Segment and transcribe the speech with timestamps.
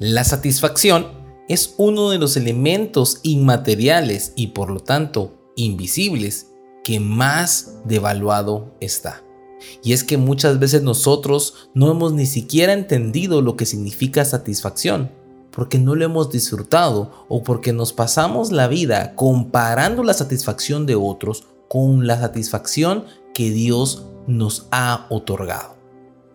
[0.00, 1.08] La satisfacción
[1.46, 6.46] es uno de los elementos inmateriales y por lo tanto invisibles
[6.82, 9.22] que más devaluado está.
[9.84, 15.10] Y es que muchas veces nosotros no hemos ni siquiera entendido lo que significa satisfacción,
[15.50, 20.94] porque no lo hemos disfrutado o porque nos pasamos la vida comparando la satisfacción de
[20.94, 23.04] otros con la satisfacción
[23.34, 25.79] que Dios nos ha otorgado.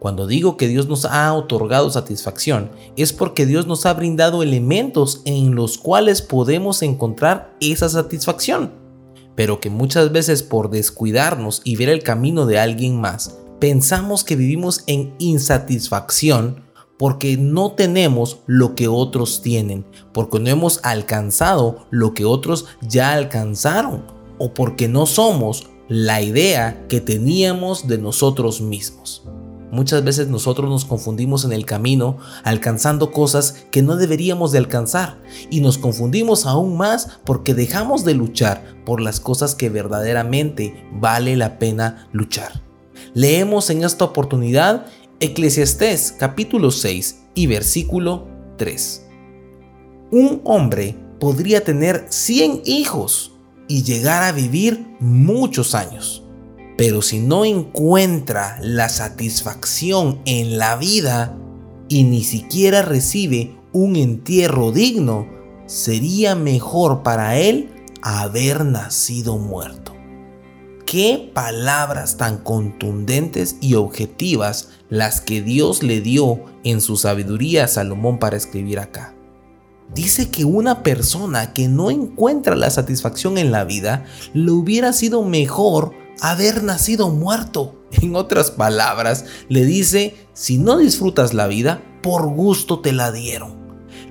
[0.00, 5.20] Cuando digo que Dios nos ha otorgado satisfacción, es porque Dios nos ha brindado elementos
[5.26, 8.72] en los cuales podemos encontrar esa satisfacción,
[9.36, 14.36] pero que muchas veces por descuidarnos y ver el camino de alguien más, pensamos que
[14.36, 16.64] vivimos en insatisfacción
[16.98, 23.12] porque no tenemos lo que otros tienen, porque no hemos alcanzado lo que otros ya
[23.12, 24.06] alcanzaron,
[24.38, 29.24] o porque no somos la idea que teníamos de nosotros mismos.
[29.70, 35.22] Muchas veces nosotros nos confundimos en el camino alcanzando cosas que no deberíamos de alcanzar
[35.48, 41.36] y nos confundimos aún más porque dejamos de luchar por las cosas que verdaderamente vale
[41.36, 42.62] la pena luchar.
[43.14, 44.86] Leemos en esta oportunidad
[45.20, 49.06] Eclesiastés capítulo 6 y versículo 3.
[50.10, 53.32] Un hombre podría tener 100 hijos
[53.68, 56.24] y llegar a vivir muchos años
[56.80, 61.36] pero si no encuentra la satisfacción en la vida
[61.90, 65.28] y ni siquiera recibe un entierro digno,
[65.66, 67.68] sería mejor para él
[68.00, 69.92] haber nacido muerto.
[70.86, 77.68] Qué palabras tan contundentes y objetivas las que Dios le dio en su sabiduría a
[77.68, 79.14] Salomón para escribir acá.
[79.94, 85.22] Dice que una persona que no encuentra la satisfacción en la vida le hubiera sido
[85.24, 87.76] mejor haber nacido muerto.
[87.92, 93.58] En otras palabras, le dice, si no disfrutas la vida, por gusto te la dieron.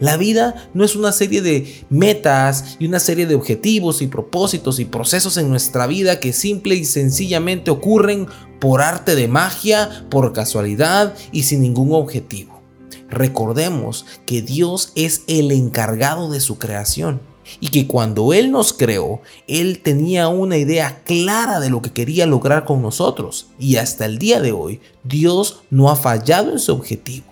[0.00, 4.78] La vida no es una serie de metas y una serie de objetivos y propósitos
[4.78, 8.26] y procesos en nuestra vida que simple y sencillamente ocurren
[8.60, 12.60] por arte de magia, por casualidad y sin ningún objetivo.
[13.08, 17.20] Recordemos que Dios es el encargado de su creación
[17.60, 22.26] y que cuando Él nos creó, Él tenía una idea clara de lo que quería
[22.26, 23.48] lograr con nosotros.
[23.58, 27.26] Y hasta el día de hoy, Dios no ha fallado en su objetivo.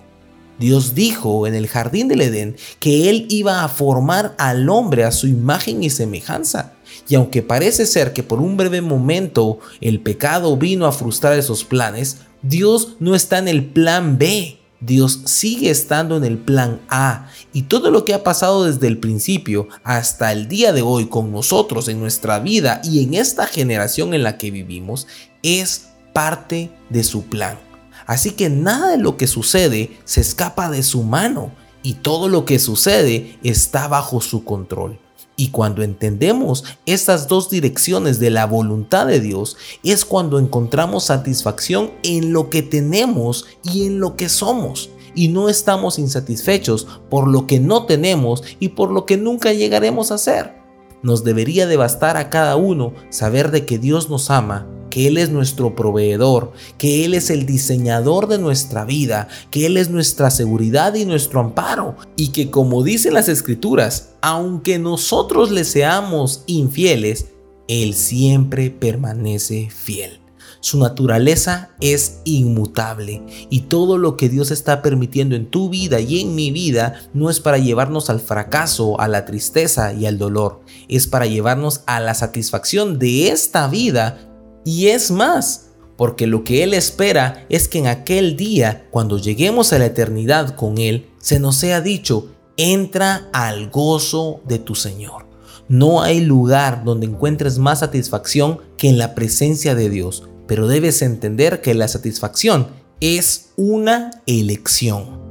[0.58, 5.10] Dios dijo en el jardín del Edén que Él iba a formar al hombre a
[5.10, 6.74] su imagen y semejanza.
[7.08, 11.64] Y aunque parece ser que por un breve momento el pecado vino a frustrar esos
[11.64, 14.58] planes, Dios no está en el plan B.
[14.84, 18.98] Dios sigue estando en el plan A y todo lo que ha pasado desde el
[18.98, 24.12] principio hasta el día de hoy con nosotros en nuestra vida y en esta generación
[24.12, 25.06] en la que vivimos
[25.42, 27.58] es parte de su plan.
[28.06, 31.52] Así que nada de lo que sucede se escapa de su mano
[31.82, 34.98] y todo lo que sucede está bajo su control.
[35.36, 41.92] Y cuando entendemos estas dos direcciones de la voluntad de Dios, es cuando encontramos satisfacción
[42.02, 44.90] en lo que tenemos y en lo que somos.
[45.14, 50.10] Y no estamos insatisfechos por lo que no tenemos y por lo que nunca llegaremos
[50.10, 50.54] a ser.
[51.02, 55.30] Nos debería devastar a cada uno saber de que Dios nos ama que Él es
[55.30, 60.94] nuestro proveedor, que Él es el diseñador de nuestra vida, que Él es nuestra seguridad
[60.94, 67.32] y nuestro amparo, y que como dicen las escrituras, aunque nosotros le seamos infieles,
[67.66, 70.20] Él siempre permanece fiel.
[70.60, 76.20] Su naturaleza es inmutable y todo lo que Dios está permitiendo en tu vida y
[76.20, 80.60] en mi vida no es para llevarnos al fracaso, a la tristeza y al dolor,
[80.88, 84.30] es para llevarnos a la satisfacción de esta vida
[84.64, 85.66] y es más,
[85.96, 90.56] porque lo que Él espera es que en aquel día, cuando lleguemos a la eternidad
[90.56, 95.26] con Él, se nos sea dicho, entra al gozo de tu Señor.
[95.68, 101.00] No hay lugar donde encuentres más satisfacción que en la presencia de Dios, pero debes
[101.02, 102.68] entender que la satisfacción
[103.00, 105.23] es una elección.